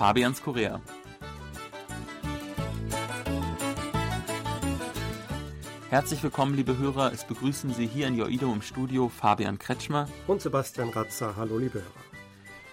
Fabians 0.00 0.42
Korea. 0.42 0.80
Herzlich 5.90 6.22
willkommen, 6.22 6.54
liebe 6.54 6.78
Hörer. 6.78 7.12
Es 7.12 7.24
begrüßen 7.24 7.74
Sie 7.74 7.86
hier 7.86 8.06
in 8.06 8.16
Joido 8.16 8.50
im 8.50 8.62
Studio 8.62 9.10
Fabian 9.10 9.58
Kretschmer 9.58 10.08
und 10.26 10.40
Sebastian 10.40 10.88
Ratzer. 10.88 11.36
Hallo, 11.36 11.58
liebe 11.58 11.80
Hörer. 11.80 12.04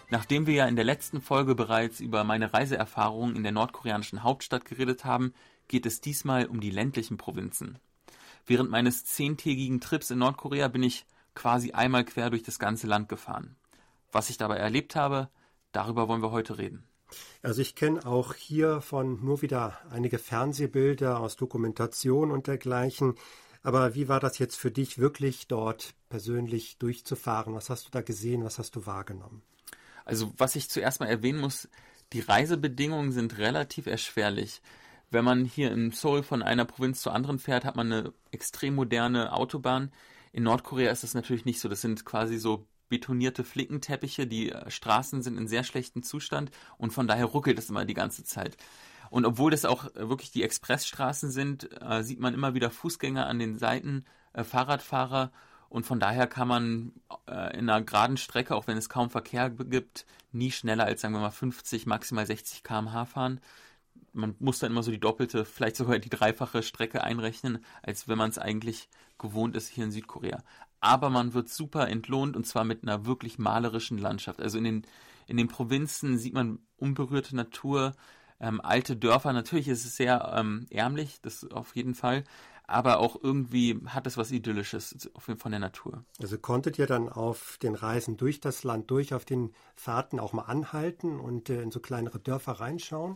Nachdem 0.10 0.48
wir 0.48 0.54
ja 0.54 0.68
in 0.68 0.78
der 0.78 0.86
letzten 0.86 1.20
Folge 1.20 1.54
bereits 1.54 2.00
über 2.00 2.24
meine 2.24 2.54
Reiseerfahrungen 2.54 3.36
in 3.36 3.44
der 3.44 3.52
nordkoreanischen 3.52 4.24
Hauptstadt 4.24 4.64
geredet 4.64 5.04
haben, 5.04 5.34
geht 5.68 5.86
es 5.86 6.00
diesmal 6.00 6.46
um 6.46 6.62
die 6.62 6.72
ländlichen 6.72 7.18
Provinzen. 7.18 7.78
Während 8.46 8.70
meines 8.70 9.04
zehntägigen 9.04 9.82
Trips 9.82 10.12
in 10.12 10.20
Nordkorea 10.20 10.70
bin 10.70 10.84
ich 10.84 11.06
quasi 11.36 11.74
einmal 11.74 12.06
quer 12.06 12.30
durch 12.30 12.44
das 12.44 12.58
ganze 12.58 12.88
Land 12.88 13.10
gefahren. 13.10 13.58
Was 14.14 14.30
ich 14.30 14.38
dabei 14.38 14.56
erlebt 14.56 14.96
habe, 14.96 15.28
darüber 15.74 16.08
wollen 16.08 16.22
wir 16.22 16.32
heute 16.32 16.58
reden. 16.58 16.88
Also 17.42 17.62
ich 17.62 17.76
kenne 17.76 18.06
auch 18.06 18.34
hiervon 18.34 19.24
nur 19.24 19.42
wieder 19.42 19.80
einige 19.90 20.20
Fernsehbilder 20.20 21.20
aus 21.20 21.36
Dokumentation 21.36 22.32
und 22.32 22.48
dergleichen. 22.48 23.16
Aber 23.64 23.96
wie 23.96 24.08
war 24.08 24.20
das 24.20 24.38
jetzt 24.40 24.56
für 24.56 24.72
dich, 24.72 24.98
wirklich 24.98 25.48
dort 25.48 25.94
persönlich 26.10 26.78
durchzufahren? 26.78 27.54
Was 27.54 27.70
hast 27.70 27.86
du 27.86 27.90
da 27.92 28.02
gesehen? 28.02 28.44
Was 28.44 28.60
hast 28.60 28.76
du 28.76 28.86
wahrgenommen? 28.86 29.42
Also 30.06 30.32
was 30.38 30.56
ich 30.56 30.70
zuerst 30.70 31.00
mal 31.00 31.08
erwähnen 31.08 31.40
muss, 31.40 31.68
die 32.14 32.22
Reisebedingungen 32.22 33.12
sind 33.12 33.38
relativ 33.38 33.88
erschwerlich. 33.88 34.62
Wenn 35.10 35.26
man 35.26 35.46
hier 35.46 35.72
in 35.72 35.92
Seoul 35.92 36.24
von 36.24 36.42
einer 36.42 36.66
Provinz 36.66 37.02
zur 37.02 37.14
anderen 37.14 37.40
fährt, 37.40 37.66
hat 37.66 37.76
man 37.76 37.92
eine 37.92 38.14
extrem 38.32 38.76
moderne 38.76 39.34
Autobahn. 39.34 39.92
In 40.32 40.44
Nordkorea 40.44 40.92
ist 40.92 41.04
das 41.04 41.14
natürlich 41.14 41.46
nicht 41.46 41.60
so. 41.60 41.70
Das 41.70 41.82
sind 41.82 42.06
quasi 42.06 42.38
so 42.38 42.66
betonierte 42.90 43.44
Flickenteppiche. 43.44 44.28
Die 44.28 44.52
äh, 44.52 44.70
Straßen 44.70 45.22
sind 45.22 45.38
in 45.38 45.48
sehr 45.48 45.64
schlechtem 45.64 46.04
Zustand 46.04 46.52
und 46.78 46.92
von 46.92 47.08
daher 47.08 47.26
ruckelt 47.26 47.60
es 47.60 47.70
immer 47.70 47.86
die 47.86 47.94
ganze 47.94 48.24
Zeit. 48.24 48.58
Und 49.10 49.26
obwohl 49.26 49.52
das 49.52 49.66
auch 49.66 49.86
äh, 49.96 50.10
wirklich 50.10 50.32
die 50.32 50.44
Expressstraßen 50.44 51.32
sind, 51.32 51.70
äh, 51.82 52.04
sieht 52.04 52.20
man 52.20 52.34
immer 52.34 52.54
wieder 52.54 52.70
Fußgänger 52.70 53.28
an 53.28 53.40
den 53.40 53.58
Seiten, 53.58 54.06
äh, 54.34 54.44
Fahrradfahrer 54.44 55.32
und 55.70 55.86
von 55.86 56.00
daher 56.00 56.28
kann 56.28 56.48
man 56.48 56.94
äh, 57.28 57.58
in 57.58 57.70
einer 57.70 57.82
geraden 57.82 58.18
Strecke, 58.18 58.56
auch 58.56 58.68
wenn 58.68 58.78
es 58.78 58.90
kaum 58.90 59.10
Verkehr 59.10 59.50
gibt, 59.50 60.06
nie 60.32 60.52
schneller 60.52 60.86
als 60.86 61.02
sagen 61.02 61.14
wir 61.14 61.20
mal 61.20 61.32
50, 61.32 61.86
maximal 61.86 62.26
60 62.26 62.64
km/h 62.64 63.06
fahren. 63.06 63.42
Man 64.14 64.36
muss 64.40 64.60
dann 64.60 64.72
immer 64.72 64.84
so 64.84 64.92
die 64.92 65.00
doppelte, 65.00 65.46
vielleicht 65.46 65.76
sogar 65.76 66.00
die 66.00 66.10
dreifache 66.10 66.64
Strecke 66.64 67.04
einrechnen, 67.04 67.64
als 67.84 68.08
wenn 68.08 68.18
man 68.18 68.30
es 68.30 68.38
eigentlich 68.38 68.90
gewohnt 69.18 69.56
ist 69.56 69.68
hier 69.68 69.84
in 69.84 69.92
Südkorea 69.92 70.44
aber 70.80 71.10
man 71.10 71.34
wird 71.34 71.50
super 71.50 71.88
entlohnt 71.88 72.36
und 72.36 72.46
zwar 72.46 72.64
mit 72.64 72.84
einer 72.84 73.06
wirklich 73.06 73.40
malerischen 73.40 73.98
Landschaft. 73.98 74.42
Also 74.42 74.58
in 74.58 74.64
den, 74.64 74.82
in 75.28 75.38
den 75.38 75.48
Provinzen 75.48 76.18
sieht 76.18 76.34
man 76.34 76.60
unberührte 76.78 77.36
Natur, 77.36 77.94
ähm, 78.40 78.62
alte 78.62 78.96
Dörfer. 78.96 79.34
Natürlich 79.34 79.68
ist 79.68 79.86
es 79.86 79.96
sehr 79.96 80.34
ähm, 80.36 80.68
ärmlich, 80.70 81.20
das 81.22 81.50
auf 81.50 81.76
jeden 81.76 81.96
Fall, 81.96 82.24
aber 82.68 83.00
auch 83.00 83.18
irgendwie 83.22 83.80
hat 83.88 84.06
es 84.08 84.18
was 84.18 84.30
Idyllisches 84.30 85.10
von 85.18 85.52
der 85.52 85.60
Natur. 85.60 86.04
Also 86.22 86.38
konntet 86.38 86.78
ihr 86.78 86.86
dann 86.86 87.08
auf 87.08 87.58
den 87.64 87.76
Reisen 87.76 88.18
durch 88.18 88.42
das 88.42 88.66
Land 88.66 88.92
durch, 88.92 89.14
auf 89.14 89.24
den 89.24 89.54
Fahrten 89.76 90.20
auch 90.20 90.34
mal 90.34 90.44
anhalten 90.44 91.18
und 91.20 91.50
äh, 91.50 91.62
in 91.62 91.72
so 91.72 91.80
kleinere 91.80 92.20
Dörfer 92.20 92.54
reinschauen? 92.54 93.16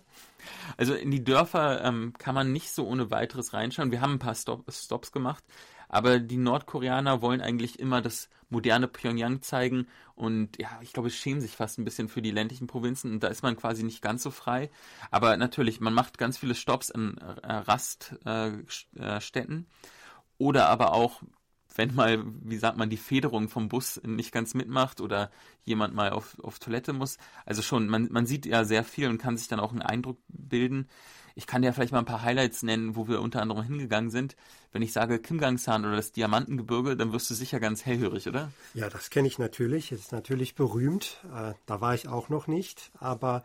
Also 0.77 0.93
in 0.93 1.11
die 1.11 1.23
Dörfer 1.23 1.83
ähm, 1.83 2.13
kann 2.17 2.33
man 2.33 2.53
nicht 2.53 2.71
so 2.71 2.87
ohne 2.87 3.11
weiteres 3.11 3.51
reinschauen. 3.51 3.91
Wir 3.91 3.99
haben 3.99 4.13
ein 4.13 4.19
paar 4.19 4.35
Stop 4.35 4.71
Stops 4.71 5.11
gemacht, 5.11 5.43
aber 5.91 6.19
die 6.19 6.37
Nordkoreaner 6.37 7.21
wollen 7.21 7.41
eigentlich 7.41 7.77
immer 7.77 8.01
das 8.01 8.29
moderne 8.49 8.87
Pyongyang 8.87 9.41
zeigen 9.41 9.87
und 10.15 10.57
ja, 10.57 10.69
ich 10.81 10.93
glaube, 10.93 11.09
schämen 11.09 11.41
sich 11.41 11.51
fast 11.51 11.77
ein 11.77 11.83
bisschen 11.83 12.07
für 12.07 12.21
die 12.21 12.31
ländlichen 12.31 12.67
Provinzen 12.67 13.11
und 13.11 13.23
da 13.23 13.27
ist 13.27 13.43
man 13.43 13.57
quasi 13.57 13.83
nicht 13.83 14.01
ganz 14.01 14.23
so 14.23 14.31
frei. 14.31 14.69
Aber 15.09 15.35
natürlich, 15.35 15.81
man 15.81 15.93
macht 15.93 16.17
ganz 16.17 16.37
viele 16.37 16.55
Stops 16.55 16.91
an 16.91 17.17
äh, 17.17 17.53
Raststätten 18.25 19.67
oder 20.37 20.69
aber 20.69 20.93
auch 20.93 21.21
wenn 21.75 21.95
mal, 21.95 22.23
wie 22.43 22.57
sagt 22.57 22.77
man, 22.77 22.89
die 22.89 22.97
Federung 22.97 23.49
vom 23.49 23.69
Bus 23.69 24.01
nicht 24.03 24.31
ganz 24.31 24.53
mitmacht 24.53 25.01
oder 25.01 25.31
jemand 25.63 25.93
mal 25.93 26.11
auf, 26.11 26.37
auf 26.41 26.59
Toilette 26.59 26.93
muss. 26.93 27.17
Also 27.45 27.61
schon, 27.61 27.87
man, 27.87 28.09
man 28.11 28.25
sieht 28.25 28.45
ja 28.45 28.63
sehr 28.63 28.83
viel 28.83 29.09
und 29.09 29.17
kann 29.17 29.37
sich 29.37 29.47
dann 29.47 29.59
auch 29.59 29.71
einen 29.71 29.81
Eindruck 29.81 30.17
bilden. 30.27 30.87
Ich 31.35 31.47
kann 31.47 31.61
dir 31.61 31.71
vielleicht 31.73 31.93
mal 31.93 31.99
ein 31.99 32.05
paar 32.05 32.23
Highlights 32.23 32.63
nennen, 32.63 32.95
wo 32.95 33.07
wir 33.07 33.21
unter 33.21 33.41
anderem 33.41 33.63
hingegangen 33.63 34.11
sind. 34.11 34.35
Wenn 34.71 34.81
ich 34.81 34.91
sage 34.93 35.19
Kimgangsan 35.19 35.85
oder 35.85 35.95
das 35.95 36.11
Diamantengebirge, 36.11 36.97
dann 36.97 37.13
wirst 37.13 37.29
du 37.29 37.35
sicher 37.35 37.59
ganz 37.59 37.85
hellhörig, 37.85 38.27
oder? 38.27 38.51
Ja, 38.73 38.89
das 38.89 39.09
kenne 39.09 39.27
ich 39.27 39.39
natürlich. 39.39 39.91
Es 39.91 40.01
ist 40.01 40.11
natürlich 40.11 40.55
berühmt. 40.55 41.21
Äh, 41.33 41.53
da 41.65 41.81
war 41.81 41.93
ich 41.95 42.07
auch 42.07 42.29
noch 42.29 42.47
nicht. 42.47 42.91
Aber 42.99 43.43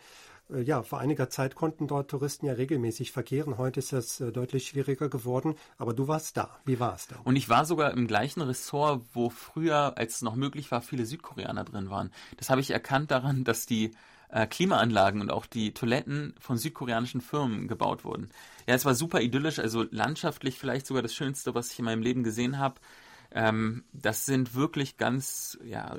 ja, 0.49 0.83
vor 0.83 1.01
einiger 1.01 1.29
Zeit 1.29 1.55
konnten 1.55 1.89
dort 1.89 2.11
Touristen 2.11 2.47
ja 2.47 2.53
regelmäßig 2.53 3.12
verkehren. 3.12 3.59
Heute 3.59 3.81
ist 3.81 3.93
das 3.93 4.21
äh, 4.21 4.31
deutlich 4.31 4.69
schwieriger 4.69 5.09
geworden. 5.09 5.57
Aber 5.79 5.93
du 5.93 6.07
warst 6.09 6.37
da. 6.37 6.57
Wie 6.65 6.79
war 6.79 6.95
es 6.95 7.09
da? 7.09 7.17
Und 7.25 7.37
ich 7.37 7.49
war 7.49 7.65
sogar 7.65 7.93
im 7.93 8.07
gleichen 8.07 8.43
Ressort, 8.43 9.05
wo 9.12 9.31
früher, 9.31 9.99
als 9.99 10.17
es 10.17 10.23
noch 10.23 10.37
möglich 10.37 10.71
war, 10.71 10.83
viele 10.83 11.05
Südkoreaner 11.05 11.65
drin 11.65 11.91
waren. 11.91 12.12
Das 12.37 12.51
habe 12.51 12.61
ich 12.61 12.71
erkannt 12.71 13.11
daran, 13.11 13.45
dass 13.45 13.67
die 13.67 13.91
äh, 14.29 14.47
Klimaanlagen 14.47 15.21
und 15.21 15.31
auch 15.31 15.47
die 15.47 15.75
Toiletten 15.75 16.35
von 16.39 16.59
südkoreanischen 16.59 17.21
Firmen 17.21 17.69
gebaut 17.69 18.05
wurden. 18.05 18.31
Ja, 18.67 18.75
es 18.75 18.85
war 18.85 18.95
super 18.95 19.21
idyllisch, 19.21 19.59
also 19.59 19.85
landschaftlich 19.91 20.59
vielleicht 20.59 20.87
sogar 20.87 21.03
das 21.03 21.15
Schönste, 21.15 21.55
was 21.55 21.73
ich 21.73 21.79
in 21.79 21.85
meinem 21.85 22.03
Leben 22.03 22.23
gesehen 22.23 22.59
habe. 22.59 22.81
Ähm, 23.33 23.85
das 23.93 24.27
sind 24.27 24.55
wirklich 24.55 24.97
ganz, 24.97 25.59
ja, 25.65 25.97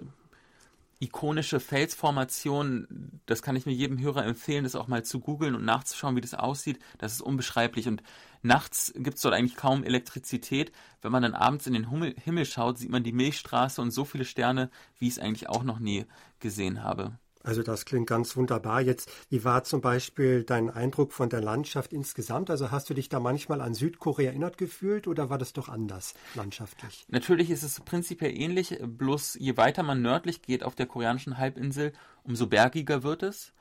ikonische 1.00 1.59
Felsformationen. 1.59 3.22
Das 3.25 3.41
kann 3.41 3.56
ich 3.56 3.66
nur 3.66 3.75
jedem 3.75 4.00
Hörer 4.00 4.25
empfehlen, 4.25 4.63
das 4.63 4.75
auch 4.75 4.88
mal 4.88 5.03
zu 5.03 5.19
googeln 5.19 5.56
und 5.56 5.66
nachzuschauen, 5.66 6.16
wie 6.16 6.22
das 6.22 6.34
aussieht. 6.34 6.80
Das 6.97 7.13
ist 7.13 7.22
unbeschreiblich. 7.22 7.88
Und 7.88 8.03
nachts 8.41 8.94
gibt 8.96 9.18
es 9.18 9.22
dort 9.22 9.36
eigentlich 9.36 9.56
kaum 9.56 9.84
Elektrizität. 9.84 10.72
Wenn 11.02 11.12
man 11.12 11.24
dann 11.24 11.36
abends 11.36 11.68
in 11.68 11.74
den 11.74 11.90
Himmel 11.90 12.46
schaut, 12.46 12.80
sieht 12.80 12.90
man 12.90 13.03
die 13.03 13.13
Milchstraße 13.13 13.81
und 13.81 13.91
so 13.91 14.06
viele 14.06 14.25
Sterne, 14.25 14.69
wie 14.97 15.07
ich 15.07 15.13
es 15.13 15.19
eigentlich 15.19 15.50
auch 15.50 15.63
noch 15.63 15.80
nie 15.80 16.06
gesehen 16.40 16.84
habe. 16.84 17.18
Also 17.47 17.63
das 17.63 17.85
klingt 17.85 18.08
ganz 18.08 18.35
wunderbar. 18.35 18.81
Jetzt, 18.81 19.09
wie 19.30 19.46
war 19.46 19.63
zum 19.63 19.80
Beispiel 19.80 20.44
dein 20.44 20.69
Eindruck 20.69 21.13
von 21.13 21.30
der 21.30 21.40
Landschaft 21.40 21.94
insgesamt? 21.94 22.50
Also 22.50 22.72
hast 22.72 22.90
du 22.90 22.94
dich 22.94 23.08
da 23.08 23.22
manchmal 23.22 23.62
an 23.62 23.74
Südkorea 23.74 24.31
erinnert 24.31 24.58
gefühlt 24.58 25.08
oder 25.08 25.30
war 25.30 25.38
das 25.38 25.53
doch 25.53 25.69
anders 25.69 26.13
landschaftlich? 26.36 27.06
Natürlich 27.07 27.50
ist 27.50 27.63
es 27.63 27.80
prinzipiell 27.80 28.38
ähnlich, 28.38 28.78
bloß 28.81 29.36
je 29.40 29.56
weiter 29.56 29.81
man 29.84 30.02
nördlich 30.02 30.41
geht 30.41 30.62
auf 30.62 30.75
der 30.75 30.88
koreanischen 30.88 31.38
Halbinsel, 31.38 31.94
umso 32.25 32.47
bergiger 32.47 33.03
wird 33.03 33.24
es. 33.24 33.53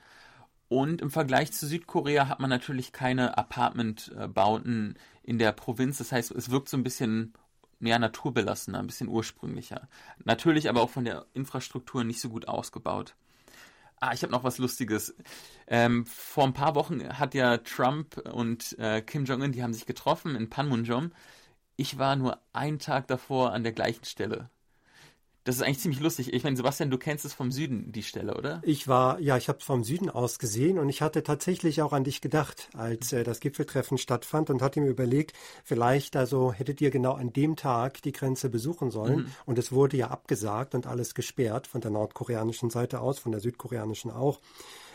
Und 0.66 1.00
im 1.00 1.12
Vergleich 1.12 1.52
zu 1.52 1.64
Südkorea 1.68 2.26
hat 2.26 2.40
man 2.40 2.50
natürlich 2.50 2.90
keine 2.90 3.38
Apartmentbauten 3.38 4.98
in 5.22 5.38
der 5.38 5.52
Provinz. 5.52 5.98
Das 5.98 6.10
heißt, 6.10 6.32
es 6.32 6.50
wirkt 6.50 6.68
so 6.68 6.76
ein 6.76 6.82
bisschen 6.82 7.34
mehr 7.78 8.00
naturbelassener, 8.00 8.80
ein 8.80 8.88
bisschen 8.88 9.06
ursprünglicher. 9.06 9.86
Natürlich 10.24 10.68
aber 10.68 10.82
auch 10.82 10.90
von 10.90 11.04
der 11.04 11.26
Infrastruktur 11.34 12.02
nicht 12.02 12.20
so 12.20 12.30
gut 12.30 12.48
ausgebaut. 12.48 13.14
Ah, 14.06 14.12
ich 14.14 14.22
habe 14.22 14.30
noch 14.32 14.44
was 14.44 14.58
Lustiges. 14.58 15.16
Ähm, 15.66 16.06
vor 16.06 16.44
ein 16.44 16.52
paar 16.52 16.76
Wochen 16.76 17.18
hat 17.18 17.34
ja 17.34 17.58
Trump 17.58 18.16
und 18.32 18.78
äh, 18.78 19.02
Kim 19.02 19.24
Jong-un, 19.24 19.50
die 19.52 19.62
haben 19.64 19.74
sich 19.74 19.84
getroffen 19.86 20.36
in 20.36 20.48
Panmunjom. 20.48 21.12
Ich 21.76 21.98
war 21.98 22.16
nur 22.16 22.40
einen 22.52 22.78
Tag 22.78 23.08
davor 23.08 23.52
an 23.52 23.64
der 23.64 23.72
gleichen 23.72 24.04
Stelle. 24.04 24.50
Das 25.46 25.54
ist 25.54 25.62
eigentlich 25.62 25.78
ziemlich 25.78 26.00
lustig. 26.00 26.32
Ich 26.34 26.42
meine, 26.42 26.56
Sebastian, 26.56 26.90
du 26.90 26.98
kennst 26.98 27.24
es 27.24 27.32
vom 27.32 27.52
Süden, 27.52 27.92
die 27.92 28.02
Stelle, 28.02 28.36
oder? 28.36 28.60
Ich 28.64 28.88
war, 28.88 29.20
ja, 29.20 29.36
ich 29.36 29.48
habe 29.48 29.60
es 29.60 29.64
vom 29.64 29.84
Süden 29.84 30.10
aus 30.10 30.40
gesehen 30.40 30.76
und 30.76 30.88
ich 30.88 31.02
hatte 31.02 31.22
tatsächlich 31.22 31.82
auch 31.82 31.92
an 31.92 32.02
dich 32.02 32.20
gedacht, 32.20 32.68
als 32.74 33.12
äh, 33.12 33.22
das 33.22 33.38
Gipfeltreffen 33.38 33.96
stattfand 33.96 34.50
und 34.50 34.60
hatte 34.60 34.80
mir 34.80 34.88
überlegt, 34.88 35.36
vielleicht 35.62 36.16
also 36.16 36.52
hättet 36.52 36.80
ihr 36.80 36.90
genau 36.90 37.12
an 37.12 37.32
dem 37.32 37.54
Tag 37.54 38.02
die 38.02 38.10
Grenze 38.10 38.50
besuchen 38.50 38.90
sollen. 38.90 39.20
Mhm. 39.20 39.26
Und 39.44 39.58
es 39.60 39.70
wurde 39.70 39.96
ja 39.96 40.08
abgesagt 40.08 40.74
und 40.74 40.88
alles 40.88 41.14
gesperrt 41.14 41.68
von 41.68 41.80
der 41.80 41.92
nordkoreanischen 41.92 42.70
Seite 42.70 42.98
aus, 42.98 43.20
von 43.20 43.30
der 43.30 43.40
südkoreanischen 43.40 44.10
auch. 44.10 44.40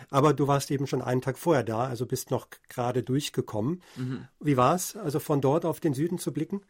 Aber 0.09 0.33
du 0.33 0.49
warst 0.49 0.69
eben 0.69 0.85
schon 0.85 1.01
einen 1.01 1.21
Tag 1.21 1.37
vorher 1.37 1.63
da, 1.63 1.85
also 1.85 2.05
bist 2.05 2.29
noch 2.29 2.47
gerade 2.67 3.03
durchgekommen. 3.03 3.81
Mhm. 3.95 4.27
Wie 4.41 4.57
war 4.57 4.75
es, 4.75 4.97
also 4.97 5.21
von 5.21 5.39
dort 5.39 5.63
auf 5.63 5.79
den 5.79 5.93
Süden 5.93 6.17
zu 6.17 6.33
blicken? 6.33 6.61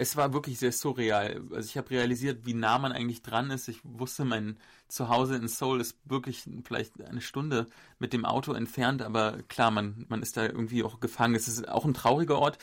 Es 0.00 0.16
war 0.16 0.32
wirklich 0.32 0.60
sehr 0.60 0.70
surreal. 0.70 1.42
Also 1.52 1.66
ich 1.66 1.76
habe 1.76 1.90
realisiert, 1.90 2.46
wie 2.46 2.54
nah 2.54 2.78
man 2.78 2.92
eigentlich 2.92 3.22
dran 3.22 3.50
ist. 3.50 3.66
Ich 3.68 3.80
wusste, 3.82 4.24
mein 4.24 4.56
Zuhause 4.86 5.34
in 5.34 5.48
Seoul 5.48 5.80
ist 5.80 5.98
wirklich 6.04 6.44
vielleicht 6.64 7.02
eine 7.02 7.20
Stunde 7.20 7.66
mit 7.98 8.12
dem 8.12 8.24
Auto 8.24 8.52
entfernt, 8.52 9.02
aber 9.02 9.42
klar, 9.48 9.72
man, 9.72 10.06
man 10.08 10.22
ist 10.22 10.36
da 10.36 10.44
irgendwie 10.44 10.84
auch 10.84 11.00
gefangen. 11.00 11.34
Es 11.34 11.48
ist 11.48 11.68
auch 11.68 11.84
ein 11.84 11.94
trauriger 11.94 12.38
Ort, 12.38 12.58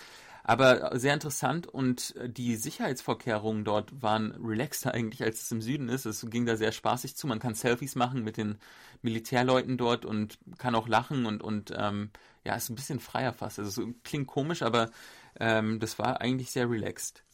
aber 0.46 0.98
sehr 0.98 1.14
interessant 1.14 1.68
und 1.68 2.16
die 2.26 2.56
Sicherheitsvorkehrungen 2.56 3.66
dort 3.66 4.02
waren 4.02 4.32
relaxter 4.32 4.94
eigentlich, 4.94 5.22
als 5.22 5.42
es 5.42 5.52
im 5.52 5.62
Süden 5.62 5.90
ist. 5.90 6.06
Es 6.06 6.26
ging 6.30 6.46
da 6.46 6.56
sehr 6.56 6.72
spaßig 6.72 7.18
zu. 7.18 7.28
Man 7.28 7.40
kann 7.40 7.54
Selfies 7.54 7.96
machen 7.96 8.24
mit 8.24 8.38
den 8.38 8.58
Militärleuten 9.02 9.78
dort 9.78 10.06
und 10.06 10.40
kann 10.58 10.74
auch 10.74 10.88
lachen 10.88 11.26
und, 11.26 11.44
und 11.44 11.74
ähm, 11.78 12.12
ja, 12.46 12.56
ist 12.56 12.70
ein 12.70 12.76
bisschen 12.76 13.02
freier 13.02 13.34
fast. 13.34 13.60
Also 13.60 13.84
es 13.84 13.90
klingt 14.04 14.28
komisch, 14.28 14.62
aber 14.62 14.90
ähm, 15.38 15.80
das 15.82 16.00
war 16.00 16.22
eigentlich 16.22 16.52
sehr 16.52 16.70
relaxed. 16.70 17.25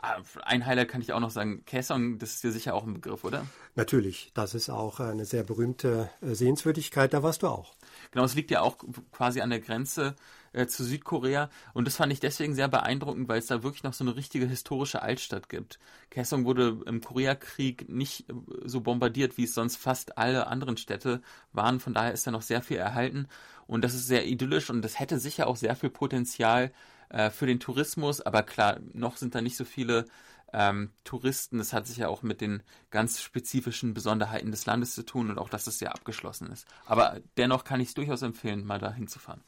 Ah, 0.00 0.20
ein 0.42 0.64
Highlight 0.64 0.88
kann 0.88 1.00
ich 1.00 1.12
auch 1.12 1.20
noch 1.20 1.30
sagen. 1.30 1.64
Kaesong, 1.64 2.18
das 2.18 2.34
ist 2.34 2.44
dir 2.44 2.52
sicher 2.52 2.74
auch 2.74 2.86
ein 2.86 2.94
Begriff, 2.94 3.24
oder? 3.24 3.46
Natürlich. 3.74 4.30
Das 4.32 4.54
ist 4.54 4.70
auch 4.70 5.00
eine 5.00 5.24
sehr 5.24 5.42
berühmte 5.42 6.08
äh, 6.20 6.34
Sehenswürdigkeit. 6.34 7.12
Da 7.12 7.22
warst 7.22 7.42
du 7.42 7.48
auch. 7.48 7.74
Genau, 8.12 8.24
es 8.24 8.34
liegt 8.34 8.50
ja 8.52 8.60
auch 8.60 8.78
quasi 9.10 9.40
an 9.40 9.50
der 9.50 9.58
Grenze 9.58 10.14
äh, 10.52 10.66
zu 10.66 10.84
Südkorea. 10.84 11.50
Und 11.74 11.86
das 11.86 11.96
fand 11.96 12.12
ich 12.12 12.20
deswegen 12.20 12.54
sehr 12.54 12.68
beeindruckend, 12.68 13.28
weil 13.28 13.40
es 13.40 13.46
da 13.46 13.64
wirklich 13.64 13.82
noch 13.82 13.92
so 13.92 14.04
eine 14.04 14.14
richtige 14.14 14.46
historische 14.46 15.02
Altstadt 15.02 15.48
gibt. 15.48 15.80
Kaesong 16.10 16.44
wurde 16.44 16.80
im 16.86 17.00
Koreakrieg 17.00 17.88
nicht 17.88 18.30
äh, 18.30 18.34
so 18.64 18.80
bombardiert, 18.80 19.36
wie 19.36 19.44
es 19.44 19.54
sonst 19.54 19.76
fast 19.76 20.16
alle 20.16 20.46
anderen 20.46 20.76
Städte 20.76 21.22
waren. 21.52 21.80
Von 21.80 21.94
daher 21.94 22.12
ist 22.12 22.24
da 22.24 22.30
noch 22.30 22.42
sehr 22.42 22.62
viel 22.62 22.76
erhalten. 22.76 23.26
Und 23.66 23.82
das 23.82 23.94
ist 23.94 24.06
sehr 24.06 24.26
idyllisch 24.26 24.70
und 24.70 24.80
das 24.80 24.98
hätte 24.98 25.18
sicher 25.18 25.46
auch 25.46 25.56
sehr 25.56 25.76
viel 25.76 25.90
Potenzial 25.90 26.72
äh, 27.10 27.30
für 27.30 27.46
den 27.46 27.60
Tourismus. 27.60 28.20
Aber 28.20 28.42
klar, 28.42 28.78
noch 28.92 29.16
sind 29.16 29.34
da 29.34 29.40
nicht 29.40 29.56
so 29.56 29.64
viele 29.64 30.04
ähm, 30.52 30.90
Touristen. 31.04 31.58
Das 31.58 31.72
hat 31.72 31.86
sich 31.86 31.98
ja 31.98 32.08
auch 32.08 32.22
mit 32.22 32.40
den 32.40 32.62
ganz 32.90 33.20
spezifischen 33.20 33.94
Besonderheiten 33.94 34.50
des 34.50 34.66
Landes 34.66 34.94
zu 34.94 35.02
tun 35.04 35.30
und 35.30 35.38
auch, 35.38 35.48
dass 35.48 35.66
es 35.66 35.78
sehr 35.78 35.92
abgeschlossen 35.92 36.50
ist. 36.50 36.66
Aber 36.86 37.20
dennoch 37.36 37.64
kann 37.64 37.80
ich 37.80 37.88
es 37.88 37.94
durchaus 37.94 38.22
empfehlen, 38.22 38.64
mal 38.64 38.78
da 38.78 38.92
hinzufahren. 38.92 39.42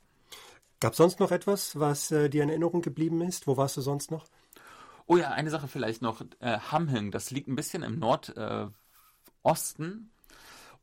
Gab 0.81 0.93
es 0.93 0.99
sonst 0.99 1.21
noch 1.21 1.31
etwas, 1.31 1.79
was 1.79 2.11
äh, 2.11 2.31
dir 2.31 2.43
in 2.43 2.49
Erinnerung 2.49 2.81
geblieben 2.81 3.21
ist? 3.21 3.47
Wo 3.47 3.57
warst 3.57 3.77
du 3.77 3.83
sonst 3.83 4.11
noch? 4.11 4.25
Oh 5.07 5.17
ja, 5.17 5.31
eine 5.31 5.51
Sache 5.51 5.69
vielleicht 5.69 6.03
noch. 6.03 6.23
Äh, 6.39 6.59
Hamhung, 6.59 7.11
das 7.11 7.31
liegt 7.31 7.49
ein 7.49 7.57
bisschen 7.57 7.83
im 7.83 7.99
Nordosten. 7.99 8.73
Äh, 9.43 10.21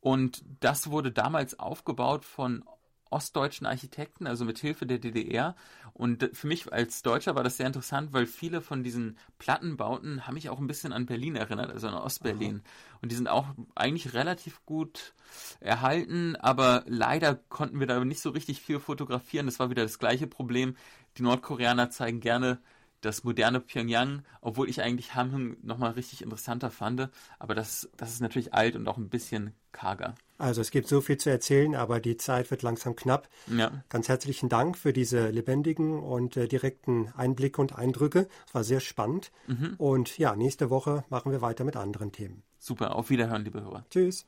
und 0.00 0.44
das 0.60 0.90
wurde 0.90 1.10
damals 1.10 1.58
aufgebaut 1.58 2.24
von 2.24 2.64
ostdeutschen 3.10 3.66
Architekten, 3.66 4.26
also 4.26 4.44
mit 4.44 4.58
Hilfe 4.58 4.86
der 4.86 4.98
DDR. 4.98 5.54
Und 5.92 6.30
für 6.32 6.46
mich 6.46 6.72
als 6.72 7.02
Deutscher 7.02 7.34
war 7.34 7.42
das 7.42 7.56
sehr 7.56 7.66
interessant, 7.66 8.12
weil 8.12 8.26
viele 8.26 8.60
von 8.60 8.82
diesen 8.82 9.18
Plattenbauten 9.38 10.26
haben 10.26 10.34
mich 10.34 10.48
auch 10.48 10.58
ein 10.58 10.66
bisschen 10.66 10.92
an 10.92 11.06
Berlin 11.06 11.36
erinnert, 11.36 11.70
also 11.70 11.88
an 11.88 11.94
Ostberlin. 11.94 12.62
Aha. 12.64 12.98
Und 13.02 13.12
die 13.12 13.16
sind 13.16 13.28
auch 13.28 13.46
eigentlich 13.74 14.14
relativ 14.14 14.64
gut 14.64 15.14
erhalten, 15.60 16.36
aber 16.36 16.84
leider 16.86 17.34
konnten 17.34 17.80
wir 17.80 17.86
da 17.86 18.04
nicht 18.04 18.20
so 18.20 18.30
richtig 18.30 18.60
viel 18.60 18.80
fotografieren. 18.80 19.46
Das 19.46 19.58
war 19.58 19.70
wieder 19.70 19.82
das 19.82 19.98
gleiche 19.98 20.26
Problem. 20.26 20.76
Die 21.16 21.22
Nordkoreaner 21.22 21.90
zeigen 21.90 22.20
gerne 22.20 22.60
das 23.00 23.24
moderne 23.24 23.60
Pyongyang, 23.60 24.22
obwohl 24.40 24.68
ich 24.68 24.82
eigentlich 24.82 25.14
Hamhung 25.14 25.56
nochmal 25.62 25.92
richtig 25.92 26.22
interessanter 26.22 26.70
fand. 26.70 27.08
Aber 27.38 27.54
das, 27.54 27.88
das 27.96 28.12
ist 28.12 28.20
natürlich 28.20 28.54
alt 28.54 28.76
und 28.76 28.88
auch 28.88 28.96
ein 28.96 29.08
bisschen 29.08 29.52
karger. 29.72 30.14
Also 30.38 30.60
es 30.60 30.70
gibt 30.70 30.88
so 30.88 31.00
viel 31.00 31.16
zu 31.16 31.30
erzählen, 31.30 31.74
aber 31.74 32.00
die 32.00 32.16
Zeit 32.16 32.50
wird 32.50 32.62
langsam 32.62 32.94
knapp. 32.96 33.28
Ja. 33.48 33.82
Ganz 33.88 34.08
herzlichen 34.08 34.48
Dank 34.48 34.78
für 34.78 34.92
diese 34.92 35.30
lebendigen 35.30 36.00
und 36.00 36.36
äh, 36.36 36.46
direkten 36.46 37.12
Einblicke 37.16 37.60
und 37.60 37.76
Eindrücke. 37.76 38.28
Es 38.46 38.54
war 38.54 38.64
sehr 38.64 38.80
spannend. 38.80 39.32
Mhm. 39.46 39.74
Und 39.78 40.18
ja, 40.18 40.36
nächste 40.36 40.70
Woche 40.70 41.04
machen 41.08 41.32
wir 41.32 41.40
weiter 41.42 41.64
mit 41.64 41.76
anderen 41.76 42.12
Themen. 42.12 42.42
Super, 42.58 42.96
auf 42.96 43.10
Wiederhören, 43.10 43.44
liebe 43.44 43.60
Hörer. 43.60 43.84
Tschüss. 43.90 44.26